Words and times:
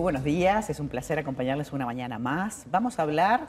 Muy 0.00 0.04
buenos 0.04 0.24
días, 0.24 0.70
es 0.70 0.80
un 0.80 0.88
placer 0.88 1.18
acompañarles 1.18 1.74
una 1.74 1.84
mañana 1.84 2.18
más. 2.18 2.64
Vamos 2.70 2.98
a 2.98 3.02
hablar 3.02 3.48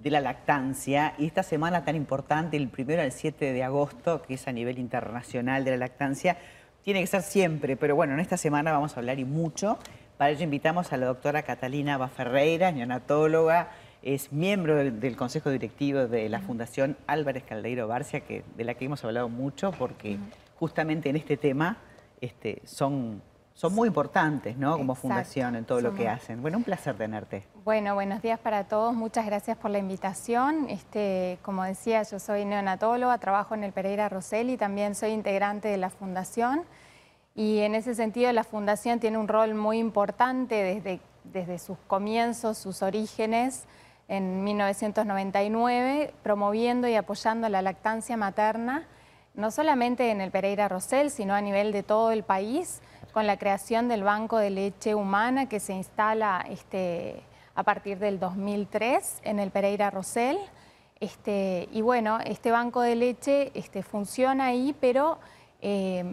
de 0.00 0.12
la 0.12 0.20
lactancia 0.20 1.14
y 1.18 1.26
esta 1.26 1.42
semana 1.42 1.84
tan 1.84 1.96
importante, 1.96 2.56
el 2.56 2.68
primero 2.68 3.02
al 3.02 3.10
7 3.10 3.52
de 3.52 3.64
agosto, 3.64 4.22
que 4.22 4.34
es 4.34 4.46
a 4.46 4.52
nivel 4.52 4.78
internacional 4.78 5.64
de 5.64 5.72
la 5.72 5.78
lactancia, 5.78 6.38
tiene 6.84 7.00
que 7.00 7.08
ser 7.08 7.22
siempre, 7.22 7.76
pero 7.76 7.96
bueno, 7.96 8.14
en 8.14 8.20
esta 8.20 8.36
semana 8.36 8.70
vamos 8.70 8.96
a 8.96 9.00
hablar 9.00 9.18
y 9.18 9.24
mucho. 9.24 9.76
Para 10.18 10.30
ello 10.30 10.44
invitamos 10.44 10.92
a 10.92 10.98
la 10.98 11.06
doctora 11.06 11.42
Catalina 11.42 11.98
Baferreira, 11.98 12.70
neonatóloga, 12.70 13.70
es 14.00 14.32
miembro 14.32 14.76
del, 14.76 15.16
Consejo 15.16 15.50
Directivo 15.50 16.06
de 16.06 16.28
la 16.28 16.38
Fundación 16.38 16.96
Álvarez 17.08 17.42
Caldeiro 17.42 17.88
Barcia, 17.88 18.20
que, 18.20 18.44
de 18.56 18.62
la 18.62 18.74
que 18.74 18.84
hemos 18.84 19.04
hablado 19.04 19.28
mucho 19.28 19.72
porque 19.72 20.16
justamente 20.60 21.10
en 21.10 21.16
este 21.16 21.36
tema 21.36 21.78
este, 22.20 22.62
son 22.66 23.20
son 23.58 23.74
muy 23.74 23.88
importantes, 23.88 24.56
¿no? 24.56 24.76
Como 24.78 24.94
fundación 24.94 25.56
en 25.56 25.64
todo 25.64 25.80
lo 25.80 25.92
que 25.92 26.08
hacen. 26.08 26.40
Bueno, 26.40 26.58
un 26.58 26.62
placer 26.62 26.96
tenerte. 26.96 27.42
Bueno, 27.64 27.92
buenos 27.96 28.22
días 28.22 28.38
para 28.38 28.62
todos. 28.62 28.94
Muchas 28.94 29.26
gracias 29.26 29.56
por 29.56 29.72
la 29.72 29.78
invitación. 29.78 30.70
Este, 30.70 31.40
como 31.42 31.64
decía, 31.64 32.04
yo 32.04 32.20
soy 32.20 32.44
neonatóloga, 32.44 33.18
trabajo 33.18 33.56
en 33.56 33.64
el 33.64 33.72
Pereira 33.72 34.08
Rosell 34.08 34.50
y 34.50 34.56
también 34.56 34.94
soy 34.94 35.10
integrante 35.10 35.66
de 35.66 35.76
la 35.76 35.90
fundación. 35.90 36.62
Y 37.34 37.58
en 37.58 37.74
ese 37.74 37.96
sentido, 37.96 38.30
la 38.30 38.44
fundación 38.44 39.00
tiene 39.00 39.18
un 39.18 39.26
rol 39.26 39.56
muy 39.56 39.78
importante 39.78 40.54
desde, 40.54 41.00
desde 41.24 41.58
sus 41.58 41.78
comienzos, 41.88 42.58
sus 42.58 42.80
orígenes, 42.82 43.64
en 44.06 44.44
1999, 44.44 46.14
promoviendo 46.22 46.86
y 46.86 46.94
apoyando 46.94 47.48
la 47.48 47.60
lactancia 47.60 48.16
materna, 48.16 48.86
no 49.34 49.50
solamente 49.50 50.12
en 50.12 50.20
el 50.20 50.30
Pereira 50.30 50.68
Rosell, 50.68 51.10
sino 51.10 51.34
a 51.34 51.40
nivel 51.40 51.72
de 51.72 51.82
todo 51.82 52.12
el 52.12 52.22
país 52.22 52.80
con 53.18 53.26
la 53.26 53.36
creación 53.36 53.88
del 53.88 54.04
Banco 54.04 54.36
de 54.36 54.48
Leche 54.48 54.94
Humana 54.94 55.48
que 55.48 55.58
se 55.58 55.72
instala 55.72 56.46
este, 56.48 57.20
a 57.56 57.64
partir 57.64 57.98
del 57.98 58.20
2003 58.20 59.22
en 59.24 59.40
el 59.40 59.50
Pereira 59.50 59.90
Rosell. 59.90 60.38
Este, 61.00 61.68
y 61.72 61.80
bueno, 61.80 62.20
este 62.24 62.52
banco 62.52 62.80
de 62.80 62.94
leche 62.94 63.50
este, 63.54 63.82
funciona 63.82 64.46
ahí, 64.46 64.72
pero 64.80 65.18
eh, 65.62 66.04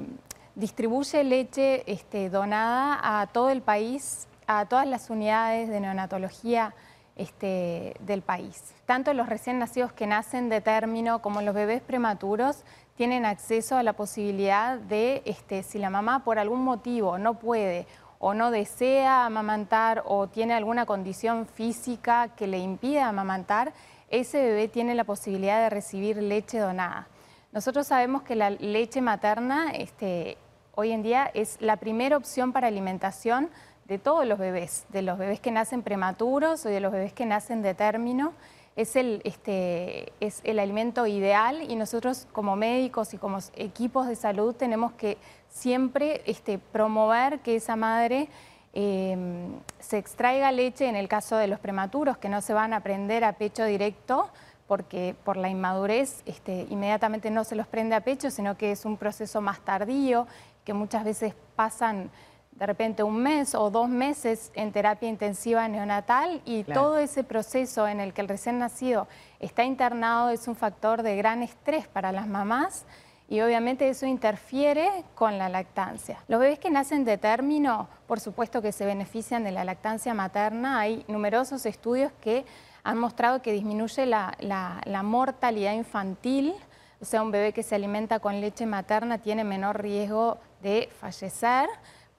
distribuye 0.56 1.24
leche 1.24 1.84
este, 1.86 2.32
donada 2.32 3.22
a 3.22 3.28
todo 3.28 3.52
el 3.52 3.62
país, 3.62 4.28
a 4.48 4.66
todas 4.66 4.88
las 4.88 5.12
unidades 5.12 5.70
de 5.70 5.82
neonatología 5.82 6.74
este, 7.16 7.96
del 8.00 8.22
país. 8.22 8.74
Tanto 8.86 9.14
los 9.14 9.30
recién 9.30 9.60
nacidos 9.60 9.94
que 9.94 10.08
nacen 10.08 10.50
de 10.50 10.62
término 10.62 11.22
como 11.22 11.42
los 11.42 11.56
bebés 11.56 11.82
prematuros 11.82 12.64
tienen 12.96 13.26
acceso 13.26 13.78
a 13.78 13.84
la 13.84 13.94
posibilidad 13.94 14.78
de, 14.78 15.22
este, 15.26 15.64
si 15.64 15.80
la 15.80 15.90
mamá 15.90 16.24
por 16.24 16.40
algún 16.40 16.64
motivo 16.64 17.18
no 17.18 17.40
puede 17.40 17.88
o 18.20 18.34
no 18.34 18.52
desea 18.52 19.26
amamantar 19.26 20.04
o 20.06 20.28
tiene 20.28 20.54
alguna 20.54 20.86
condición 20.86 21.46
física 21.46 22.30
que 22.36 22.48
le 22.48 22.58
impida 22.58 23.08
amamantar, 23.08 23.74
ese 24.10 24.42
bebé 24.42 24.68
tiene 24.68 24.96
la 24.96 25.04
posibilidad 25.04 25.62
de 25.62 25.70
recibir 25.70 26.18
leche 26.18 26.60
donada. 26.60 27.08
Nosotros 27.52 27.88
sabemos 27.88 28.24
que 28.24 28.36
la 28.36 28.50
leche 28.50 29.02
materna 29.02 29.72
este, 29.72 30.38
hoy 30.74 30.92
en 30.92 31.04
día 31.04 31.30
es 31.34 31.58
la 31.62 31.78
primera 31.78 32.18
opción 32.18 32.52
para 32.52 32.68
alimentación 32.68 33.50
de 33.86 34.00
todos 34.00 34.26
los 34.26 34.40
bebés, 34.40 34.86
de 34.90 35.02
los 35.02 35.18
bebés 35.18 35.40
que 35.40 35.52
nacen 35.52 35.82
prematuros 35.82 36.66
o 36.66 36.70
de 36.70 36.80
los 36.80 36.92
bebés 36.92 37.14
que 37.14 37.26
nacen 37.26 37.62
de 37.62 37.74
término 37.74 38.34
es 38.76 38.96
el, 38.96 39.22
este, 39.24 40.12
es 40.20 40.42
el 40.44 40.60
alimento 40.60 41.08
ideal 41.08 41.62
y 41.70 41.76
nosotros 41.76 42.28
como 42.34 42.56
médicos 42.56 43.14
y 43.14 43.18
como 43.18 43.40
equipos 43.56 44.08
de 44.08 44.16
salud 44.16 44.54
tenemos 44.54 44.92
que 44.94 45.18
siempre 45.50 46.22
este, 46.26 46.58
promover 46.58 47.40
que 47.40 47.56
esa 47.56 47.76
madre 47.76 48.28
em, 48.74 49.54
se 49.80 49.98
extraiga 49.98 50.52
leche 50.52 50.88
en 50.88 50.98
el 50.98 51.08
caso 51.08 51.38
de 51.38 51.48
los 51.48 51.60
prematuros 51.60 52.18
que 52.18 52.28
no 52.28 52.42
se 52.42 52.54
van 52.54 52.74
a 52.74 52.82
prender 52.82 53.24
a 53.24 53.34
pecho 53.34 53.64
directo 53.64 54.30
porque 54.68 55.16
por 55.24 55.38
la 55.38 55.48
inmadurez 55.48 56.22
este, 56.26 56.68
inmediatamente 56.70 57.32
no 57.32 57.44
se 57.44 57.56
los 57.56 57.68
prende 57.68 57.96
a 57.96 58.02
pecho, 58.02 58.32
sino 58.32 58.58
que 58.58 58.72
es 58.72 58.84
un 58.84 58.98
proceso 58.98 59.40
más 59.40 59.60
tardío, 59.60 60.28
que 60.66 60.74
muchas 60.74 61.04
veces 61.04 61.36
pasan 61.56 62.10
de 62.56 62.66
repente 62.66 63.04
un 63.04 63.22
mes 63.22 63.54
o 63.54 63.70
dos 63.70 63.90
meses 63.90 64.52
en 64.56 64.72
terapia 64.72 65.10
intensiva 65.10 65.68
neonatal 65.68 66.42
y 66.46 66.64
todo 66.64 66.98
ese 66.98 67.24
proceso 67.24 67.88
en 67.88 68.00
el 68.00 68.14
que 68.14 68.22
el 68.22 68.30
recién 68.30 68.60
nacido 68.60 69.08
está 69.40 69.66
internado 69.66 70.30
es 70.30 70.48
un 70.48 70.56
factor 70.56 71.04
de 71.04 71.18
gran 71.18 71.44
estrés 71.44 71.88
para 71.88 72.14
las 72.14 72.28
mamás 72.28 72.86
y 73.28 73.42
obviamente 73.42 73.90
eso 73.90 74.06
interfiere 74.06 75.04
con 75.16 75.38
la 75.38 75.50
lactancia. 75.50 76.24
Los 76.28 76.40
bebés 76.40 76.60
que 76.60 76.70
nacen 76.70 77.04
de 77.04 77.18
término, 77.18 77.90
por 78.08 78.20
supuesto 78.20 78.62
que 78.62 78.72
se 78.72 78.86
benefician 78.86 79.44
de 79.44 79.52
la 79.52 79.66
lactancia 79.66 80.14
materna, 80.14 80.80
hay 80.80 81.04
numerosos 81.08 81.66
estudios 81.66 82.12
que 82.22 82.46
han 82.84 83.00
mostrado 83.00 83.42
que 83.42 83.52
disminuye 83.52 84.06
la, 84.06 84.38
la 84.40 85.04
mortalidad 85.04 85.74
infantil, 85.74 86.54
o 87.02 87.06
sea, 87.06 87.24
un 87.24 87.32
bebé 87.32 87.52
que 87.52 87.64
se 87.64 87.76
alimenta 87.76 88.20
con 88.20 88.40
leche 88.40 88.66
materna 88.66 89.18
tiene 89.18 89.44
menor 89.44 89.82
riesgo 89.82 90.38
de 90.62 90.90
fallecer 91.00 91.68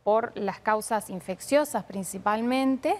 por 0.06 0.30
las 0.38 0.60
causas 0.60 1.10
infecciosas 1.10 1.82
principalmente, 1.82 2.94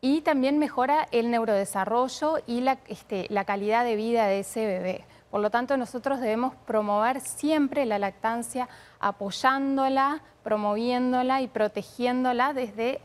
y 0.00 0.22
también 0.22 0.58
mejora 0.58 1.06
el 1.12 1.30
neurodesarrollo 1.30 2.38
y 2.44 2.60
la, 2.60 2.80
este, 2.88 3.28
la, 3.30 3.44
calidad 3.44 3.84
de 3.84 3.94
vida 3.94 4.26
de 4.26 4.40
ese 4.40 4.66
bebé. 4.66 5.04
Por 5.30 5.42
lo 5.42 5.50
tanto, 5.50 5.76
nosotros 5.76 6.18
debemos 6.18 6.56
promover 6.66 7.20
siempre 7.20 7.86
la 7.86 8.00
lactancia, 8.00 8.68
apoyándola, 8.98 10.22
promoviéndola 10.42 11.40
y 11.40 11.46
protegiéndola 11.46 12.52
desde 12.52 13.00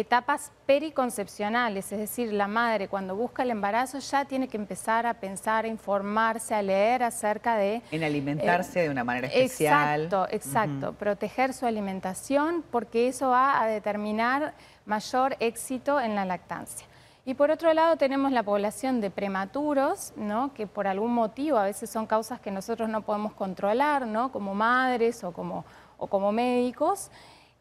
etapas 0.00 0.52
periconcepcionales, 0.66 1.90
es 1.90 1.98
decir, 1.98 2.30
la 2.30 2.48
madre 2.48 2.86
cuando 2.86 3.16
busca 3.16 3.44
el 3.44 3.50
embarazo 3.50 3.98
ya 3.98 4.26
tiene 4.26 4.46
que 4.46 4.58
empezar 4.58 5.06
a 5.06 5.14
pensar, 5.14 5.64
a 5.64 5.68
informarse, 5.68 6.54
a 6.54 6.60
leer 6.60 7.02
acerca 7.02 7.56
de... 7.56 7.80
En 7.90 8.04
alimentarse 8.04 8.80
de 8.80 8.90
una 8.90 9.04
manera 9.04 9.28
especial. 9.28 10.02
Exacto, 10.02 10.26
exacto. 10.30 10.92
Proteger 10.92 11.54
su 11.54 11.64
alimentación 11.64 12.62
porque 12.70 13.08
eso 13.08 13.30
va 13.30 13.62
a 13.62 13.66
determinar 13.68 14.52
mayor 14.84 15.34
éxito 15.40 15.98
en 15.98 16.14
la 16.14 16.26
lactancia. 16.26 16.86
Y 17.24 17.32
por 17.32 17.50
otro 17.50 17.72
lado 17.72 17.96
tenemos 17.96 18.32
la 18.32 18.42
población 18.42 19.00
de 19.00 19.10
prematuros, 19.10 20.12
¿no? 20.14 20.52
que 20.52 20.66
por 20.66 20.86
algún 20.86 21.14
motivo, 21.14 21.56
a 21.56 21.64
veces 21.64 21.88
son 21.88 22.06
causas 22.06 22.38
que 22.38 22.50
nosotros 22.50 22.90
no 22.90 23.00
podemos 23.00 23.32
controlar, 23.32 24.06
¿no? 24.06 24.30
como 24.30 24.54
madres 24.54 25.24
o 25.24 25.32
como, 25.32 25.64
o 25.96 26.06
como 26.06 26.32
médicos, 26.32 27.10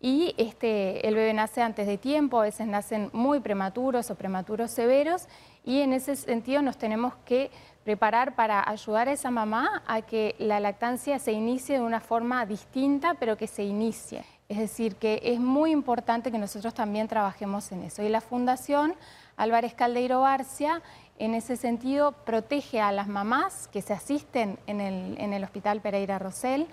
y 0.06 0.36
este, 0.38 1.08
el 1.08 1.16
bebé 1.16 1.34
nace 1.34 1.64
antes 1.64 1.88
de 1.88 1.98
tiempo, 1.98 2.40
a 2.40 2.44
veces 2.44 2.68
nacen 2.68 3.10
muy 3.12 3.40
prematuros 3.40 4.12
o 4.12 4.16
prematuros 4.16 4.70
severos 4.70 5.28
y 5.64 5.82
en 5.82 5.94
ese 5.94 6.16
sentido 6.16 6.62
nos 6.62 6.78
tenemos 6.78 7.16
que 7.26 7.50
preparar 7.84 8.36
para 8.36 8.70
ayudar 8.70 9.08
a 9.08 9.14
esa 9.14 9.32
mamá 9.32 9.82
a 9.88 10.04
que 10.04 10.36
la 10.38 10.60
lactancia 10.60 11.18
se 11.18 11.32
inicie 11.32 11.80
de 11.80 11.84
una 11.84 12.02
forma 12.02 12.46
distinta, 12.46 13.16
pero 13.16 13.36
que 13.36 13.48
se 13.48 13.64
inicie. 13.64 14.24
Es 14.48 14.60
decir, 14.60 14.96
que 14.98 15.22
es 15.24 15.40
muy 15.40 15.72
importante 15.72 16.32
que 16.32 16.38
nosotros 16.38 16.76
también 16.76 17.08
trabajemos 17.08 17.72
en 17.72 17.82
eso. 17.82 18.04
Y 18.04 18.10
la 18.10 18.22
Fundación 18.22 18.94
Álvarez 19.38 19.74
Caldeiro 19.74 20.22
Barcia, 20.22 20.84
en 21.18 21.34
ese 21.34 21.58
sentido, 21.58 22.12
protege 22.12 22.80
a 22.80 22.92
las 22.92 23.08
mamás 23.08 23.68
que 23.70 23.82
se 23.82 23.94
asisten 23.94 24.60
en 24.68 24.82
el, 24.82 25.20
en 25.20 25.34
el 25.34 25.44
Hospital 25.44 25.82
Pereira 25.82 26.20
Rosell, 26.20 26.68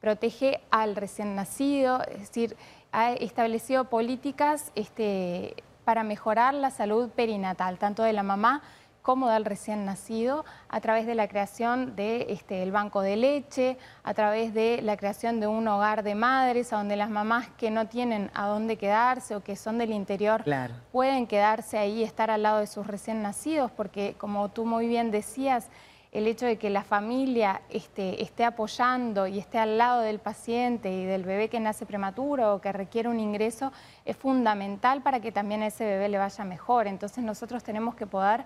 protege 0.00 0.60
al 0.70 0.96
recién 0.96 1.34
nacido, 1.34 2.02
es 2.02 2.20
decir, 2.20 2.56
ha 2.92 3.12
establecido 3.12 3.84
políticas 3.84 4.72
este, 4.74 5.54
para 5.84 6.02
mejorar 6.02 6.54
la 6.54 6.70
salud 6.70 7.10
perinatal, 7.10 7.78
tanto 7.78 8.02
de 8.02 8.12
la 8.12 8.22
mamá 8.22 8.62
como 9.02 9.28
del 9.30 9.44
recién 9.44 9.84
nacido, 9.84 10.44
a 10.68 10.80
través 10.80 11.06
de 11.06 11.14
la 11.14 11.26
creación 11.26 11.96
del 11.96 12.26
de, 12.26 12.26
este, 12.28 12.70
banco 12.70 13.00
de 13.00 13.16
leche, 13.16 13.78
a 14.04 14.12
través 14.14 14.52
de 14.52 14.80
la 14.82 14.96
creación 14.96 15.40
de 15.40 15.46
un 15.46 15.66
hogar 15.68 16.02
de 16.02 16.14
madres, 16.14 16.72
a 16.72 16.76
donde 16.76 16.96
las 16.96 17.10
mamás 17.10 17.48
que 17.56 17.70
no 17.70 17.86
tienen 17.86 18.30
a 18.34 18.46
dónde 18.46 18.76
quedarse 18.76 19.34
o 19.34 19.42
que 19.42 19.56
son 19.56 19.78
del 19.78 19.92
interior 19.92 20.44
pueden 20.92 21.26
quedarse 21.26 21.78
ahí 21.78 22.00
y 22.00 22.02
estar 22.02 22.30
al 22.30 22.42
lado 22.42 22.60
de 22.60 22.66
sus 22.66 22.86
recién 22.86 23.22
nacidos, 23.22 23.70
porque 23.70 24.14
como 24.18 24.48
tú 24.50 24.66
muy 24.66 24.86
bien 24.86 25.10
decías, 25.10 25.68
el 26.12 26.26
hecho 26.26 26.46
de 26.46 26.58
que 26.58 26.70
la 26.70 26.82
familia 26.82 27.62
esté, 27.70 28.22
esté, 28.22 28.44
apoyando 28.44 29.26
y 29.26 29.38
esté 29.38 29.58
al 29.58 29.78
lado 29.78 30.00
del 30.00 30.18
paciente 30.18 30.92
y 30.92 31.04
del 31.04 31.24
bebé 31.24 31.48
que 31.48 31.60
nace 31.60 31.86
prematuro 31.86 32.54
o 32.54 32.60
que 32.60 32.72
requiere 32.72 33.08
un 33.08 33.20
ingreso 33.20 33.72
es 34.04 34.16
fundamental 34.16 35.02
para 35.02 35.20
que 35.20 35.30
también 35.30 35.62
a 35.62 35.68
ese 35.68 35.84
bebé 35.84 36.08
le 36.08 36.18
vaya 36.18 36.44
mejor. 36.44 36.88
Entonces 36.88 37.22
nosotros 37.22 37.62
tenemos 37.62 37.94
que 37.94 38.06
poder 38.06 38.44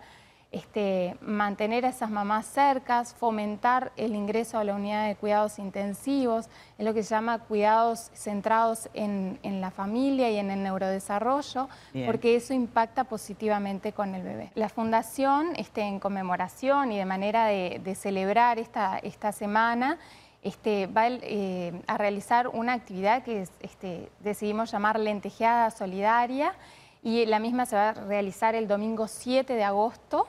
este, 0.55 1.17
mantener 1.21 1.85
a 1.85 1.89
esas 1.89 2.11
mamás 2.11 2.47
cercas, 2.47 3.13
fomentar 3.13 3.91
el 3.97 4.15
ingreso 4.15 4.57
a 4.57 4.63
la 4.63 4.77
unidad 4.77 5.09
de 5.09 5.17
cuidados 5.17 5.59
intensivos, 5.59 6.47
es 6.79 6.85
lo 6.85 6.95
que 6.95 7.03
se 7.03 7.11
llama 7.11 7.41
cuidados 7.41 8.13
centrados 8.15 8.89
en, 8.95 9.41
la 9.43 9.73
familia 9.73 10.31
y 10.31 10.37
en 10.37 10.53
el 10.53 10.63
neurodesarrollo, 10.63 11.69
porque 12.07 12.37
eso 12.37 12.55
impacta 12.55 13.03
positivamente 13.03 13.93
con 13.93 14.15
el 14.15 14.23
bebé. 14.23 14.53
La 14.55 14.69
Fundación, 14.69 15.55
este, 15.57 15.83
en 15.83 15.99
conmemoración 15.99 16.93
y 16.93 16.99
de 16.99 17.05
manera 17.05 17.47
de, 17.47 17.97
celebrar 17.97 18.61
esta, 18.61 18.99
esta 18.99 19.33
semana, 19.33 19.99
este, 20.43 20.87
va 20.87 21.09
eh, 21.09 21.83
a 21.89 21.99
realizar 21.99 22.47
una 22.47 22.75
actividad 22.75 23.25
que 23.25 23.49
este, 23.61 24.09
decidimos 24.21 24.71
llamar 24.71 25.01
lentejeada 25.01 25.73
solidaria, 25.73 26.55
y 27.03 27.27
la 27.27 27.39
misma 27.39 27.67
se 27.67 27.77
va 27.77 27.91
a 27.91 27.93
realizar 27.93 28.55
el 28.55 28.67
domingo 28.67 29.09
7 29.09 29.53
de 29.53 29.63
agosto 29.63 30.27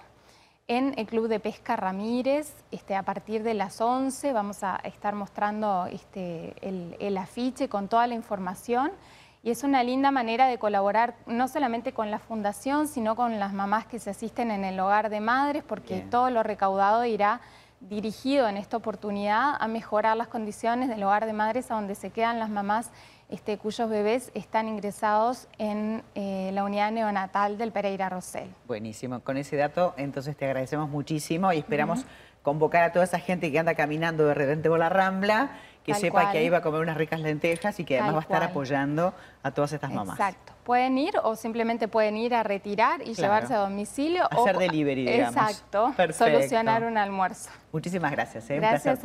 en 0.67 0.94
el 0.97 1.06
Club 1.06 1.27
de 1.27 1.39
Pesca 1.39 1.75
Ramírez. 1.75 2.53
Este, 2.71 2.95
a 2.95 3.03
partir 3.03 3.44
de 3.44 3.53
las 3.53 3.81
11 3.81 4.33
vamos 4.33 4.63
a 4.63 4.77
estar 4.77 5.13
mostrando 5.15 5.85
este, 5.91 6.56
el, 6.62 7.17
afiche 7.17 7.69
con 7.69 7.88
toda 7.88 8.07
la 8.07 8.15
información 8.15 8.91
y 9.44 9.51
es 9.51 9.63
una 9.63 9.83
linda 9.83 10.09
manera 10.09 10.47
de 10.47 10.57
colaborar 10.57 11.15
no 11.27 11.47
solamente 11.47 11.94
con 11.94 12.09
la 12.09 12.17
fundación, 12.17 12.88
sino 12.88 13.15
con 13.15 13.39
las 13.39 13.53
mamás 13.53 13.85
que 13.85 14.00
se 14.00 14.09
asisten 14.09 14.50
en 14.50 14.63
el 14.63 14.79
hogar 14.79 15.12
de 15.12 15.19
madres, 15.19 15.63
porque 15.63 16.01
todo 16.01 16.31
lo 16.31 16.41
recaudado 16.41 17.06
irá 17.06 17.41
dirigido 17.79 18.47
en 18.47 18.57
esta 18.57 18.77
oportunidad 18.77 19.53
a 19.59 19.67
mejorar 19.67 20.17
las 20.17 20.29
condiciones 20.29 20.89
del 20.89 21.03
hogar 21.03 21.27
de 21.27 21.33
madres 21.33 21.69
a 21.69 21.75
donde 21.75 21.94
se 21.94 22.09
quedan 22.09 22.39
las 22.39 22.50
mamás 22.50 22.89
este, 23.36 23.58
cuyos 23.58 23.90
bebés 23.90 24.32
están 24.34 24.70
ingresados 24.70 25.50
en 25.58 26.04
eh, 26.16 26.52
la 26.54 26.64
unidad 26.64 26.90
neonatal 26.94 27.58
del 27.58 27.74
Pereira 27.74 28.08
Rosell. 28.08 28.48
Buenísimo, 28.66 29.20
con 29.20 29.36
ese 29.36 29.58
dato 29.58 29.94
entonces 29.98 30.38
te 30.38 30.46
agradecemos 30.46 30.88
muchísimo 30.88 31.52
y 31.52 31.58
esperamos 31.58 32.06
convocar 32.44 32.84
a 32.84 32.94
toda 32.94 33.04
esa 33.04 33.20
gente 33.20 33.52
que 33.52 33.60
anda 33.60 33.76
caminando 33.76 34.26
de 34.26 34.36
repente 34.36 34.70
por 34.70 34.80
la 34.80 34.88
Rambla, 34.88 35.50
que 35.84 35.94
sepa 35.96 36.32
que 36.32 36.38
ahí 36.38 36.50
va 36.50 36.60
a 36.60 36.62
comer 36.62 36.80
unas 36.80 36.96
ricas 36.96 37.20
lentejas 37.20 37.80
y 37.80 37.84
que 37.84 38.00
además 38.00 38.16
va 38.16 38.20
a 38.20 38.22
estar 38.22 38.44
apoyando 38.44 39.14
a 39.44 39.52
todas 39.52 39.74
estas 39.74 39.92
mamás. 39.92 40.18
Exacto. 40.18 40.54
Pueden 40.64 40.98
ir 40.98 41.14
o 41.22 41.36
simplemente 41.36 41.88
pueden 41.88 42.18
ir 42.18 42.34
a 42.34 42.42
retirar 42.42 43.02
y 43.02 43.14
llevarse 43.14 43.54
a 43.54 43.58
domicilio. 43.58 44.28
Hacer 44.32 44.58
delivery, 44.58 45.06
digamos. 45.06 45.36
Exacto. 45.36 45.94
Solucionar 46.14 46.86
un 46.86 46.98
almuerzo. 46.98 47.50
Muchísimas 47.72 48.12
gracias. 48.12 48.50
¿eh? 48.50 48.56
Un 48.56 48.62
placer 48.62 48.98